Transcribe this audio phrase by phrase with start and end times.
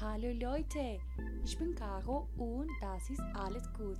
[0.00, 1.00] Hallo Leute,
[1.44, 3.98] ich bin Caro und das ist alles gut.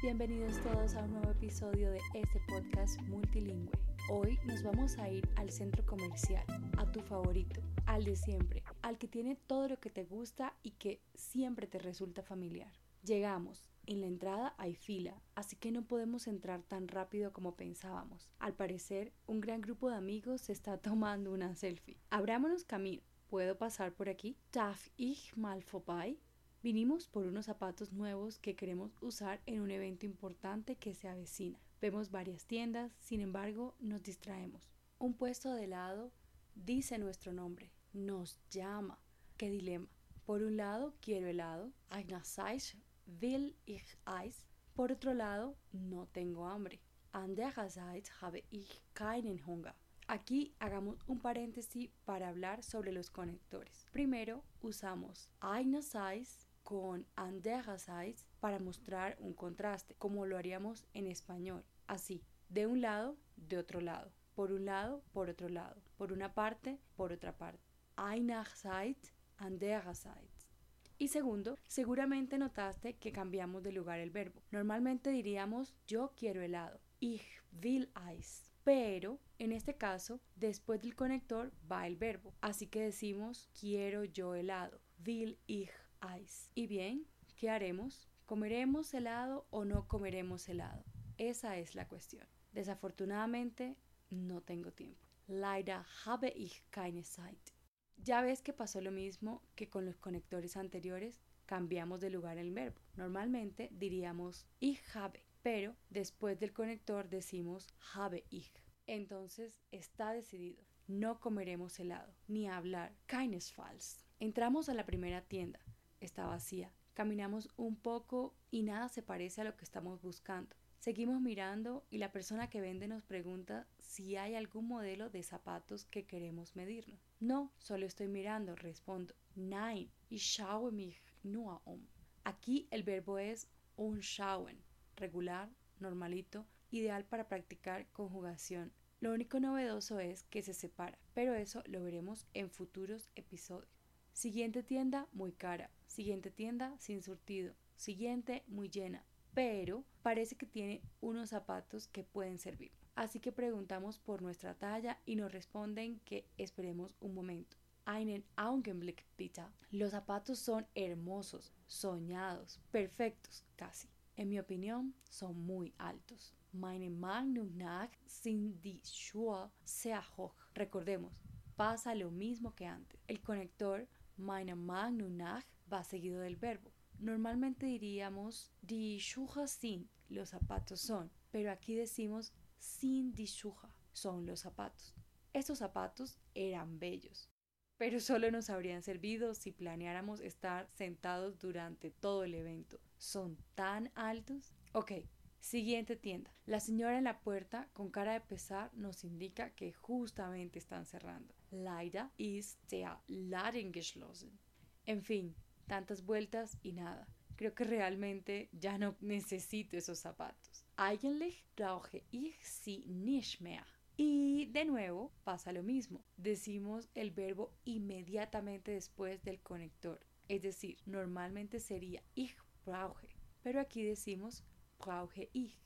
[0.00, 3.70] Bienvenidos todos a un nuevo episodio de este podcast multilingüe.
[4.08, 6.46] Hoy nos vamos a ir al centro comercial,
[6.78, 10.70] a tu favorito, al de siempre, al que tiene todo lo que te gusta y
[10.70, 12.72] que siempre te resulta familiar.
[13.04, 13.68] Llegamos.
[13.84, 18.30] En la entrada hay fila, así que no podemos entrar tan rápido como pensábamos.
[18.38, 21.98] Al parecer, un gran grupo de amigos se está tomando una selfie.
[22.08, 23.02] Abrámonos camino.
[23.28, 24.38] ¿Puedo pasar por aquí?
[24.52, 26.18] Darf ich mal vorbei?
[26.62, 31.60] Vinimos por unos zapatos nuevos que queremos usar en un evento importante que se avecina.
[31.78, 34.72] Vemos varias tiendas, sin embargo, nos distraemos.
[34.98, 36.10] Un puesto de helado
[36.54, 38.98] dice nuestro nombre, nos llama.
[39.36, 39.88] ¡Qué dilema!
[40.24, 41.70] Por un lado, quiero helado.
[41.90, 42.78] Einerseits
[43.20, 44.46] will ich Eis.
[44.74, 46.80] Por otro lado, no tengo hambre.
[47.12, 49.74] Andererseits habe ich keinen Hunger.
[50.10, 53.86] Aquí hagamos un paréntesis para hablar sobre los conectores.
[53.92, 61.62] Primero usamos einerseits con andererseits para mostrar un contraste, como lo haríamos en español.
[61.86, 64.10] Así, de un lado, de otro lado.
[64.34, 65.82] Por un lado, por otro lado.
[65.98, 67.68] Por una parte, por otra parte.
[67.98, 70.48] Einerseits, andererseits.
[70.96, 74.40] Y segundo, seguramente notaste que cambiamos de lugar el verbo.
[74.52, 76.80] Normalmente diríamos yo quiero helado.
[76.98, 77.26] Ich
[77.62, 82.34] will Eis pero en este caso, después del conector va el verbo.
[82.40, 84.80] Así que decimos quiero yo helado.
[85.06, 86.50] Will ich Eis.
[86.54, 87.06] Y bien,
[87.36, 88.08] ¿qué haremos?
[88.26, 90.84] ¿Comeremos helado o no comeremos helado?
[91.16, 92.26] Esa es la cuestión.
[92.52, 93.76] Desafortunadamente,
[94.10, 95.06] no tengo tiempo.
[95.26, 97.50] Leider habe ich keine Zeit.
[97.96, 102.52] Ya ves que pasó lo mismo que con los conectores anteriores, cambiamos de lugar el
[102.52, 102.80] verbo.
[102.96, 108.52] Normalmente diríamos ich habe pero después del conector decimos habe ich.
[108.86, 110.64] Entonces está decidido.
[110.86, 112.94] No comeremos helado, ni hablar.
[113.06, 114.04] Keinesfalls.
[114.18, 115.60] Entramos a la primera tienda.
[116.00, 116.72] Está vacía.
[116.94, 120.56] Caminamos un poco y nada se parece a lo que estamos buscando.
[120.80, 125.84] Seguimos mirando y la persona que vende nos pregunta si hay algún modelo de zapatos
[125.84, 127.00] que queremos medirnos.
[127.20, 129.14] No, solo estoy mirando, respondo.
[129.34, 131.86] Nein, ich schaue mich nur um.
[132.24, 134.62] Aquí el verbo es unschauen,
[134.98, 135.50] regular,
[135.80, 138.72] normalito, ideal para practicar conjugación.
[139.00, 143.86] Lo único novedoso es que se separa, pero eso lo veremos en futuros episodios.
[144.12, 149.04] Siguiente tienda muy cara, siguiente tienda sin surtido, siguiente muy llena,
[149.34, 152.72] pero parece que tiene unos zapatos que pueden servir.
[152.96, 157.56] Así que preguntamos por nuestra talla y nos responden que esperemos un momento.
[157.86, 159.44] Einen Augenblick bitte.
[159.70, 163.88] Los zapatos son hermosos, soñados, perfectos, casi.
[164.18, 166.34] En mi opinión, son muy altos.
[166.52, 170.34] Meine Meinung nach sind die Schuhe sehr hoch.
[170.56, 171.12] Recordemos,
[171.56, 172.98] pasa lo mismo que antes.
[173.06, 173.86] El conector
[174.16, 176.72] meine Meinung nach va seguido del verbo.
[176.98, 184.26] Normalmente diríamos die Schuhe sind, los zapatos son, pero aquí decimos sin die Schuhe, son
[184.26, 184.96] los zapatos.
[185.32, 187.30] Estos zapatos eran bellos,
[187.78, 192.80] pero solo nos habrían servido si planeáramos estar sentados durante todo el evento.
[192.98, 194.52] ¿Son tan altos?
[194.72, 194.92] Ok,
[195.38, 196.34] siguiente tienda.
[196.44, 201.32] La señora en la puerta, con cara de pesar, nos indica que justamente están cerrando.
[201.52, 204.38] Leider ist der Laden geschlossen.
[204.84, 205.34] En fin,
[205.68, 207.06] tantas vueltas y nada.
[207.36, 210.64] Creo que realmente ya no necesito esos zapatos.
[210.76, 213.64] Eigentlich brauche ich sie nicht mehr.
[214.00, 216.04] Y de nuevo pasa lo mismo.
[216.16, 219.98] Decimos el verbo inmediatamente después del conector.
[220.28, 223.08] Es decir, normalmente sería ich brauche,
[223.42, 224.44] pero aquí decimos
[224.78, 225.58] brauche ich.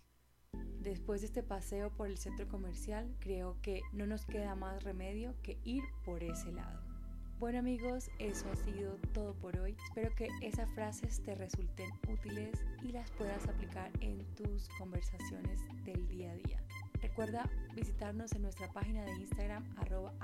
[0.81, 5.35] Después de este paseo por el centro comercial, creo que no nos queda más remedio
[5.43, 6.83] que ir por ese lado.
[7.39, 9.77] Bueno amigos, eso ha sido todo por hoy.
[9.85, 16.09] Espero que esas frases te resulten útiles y las puedas aplicar en tus conversaciones del
[16.09, 16.65] día a día.
[17.03, 20.15] Recuerda visitarnos en nuestra página de Instagram arroba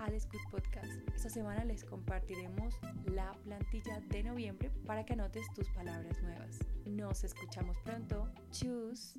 [0.51, 0.93] Podcast.
[1.15, 2.75] Esta semana les compartiremos
[3.07, 6.61] la plantilla de noviembre para que anotes tus palabras nuevas.
[6.87, 8.33] Nos escuchamos pronto.
[8.53, 9.19] Chus.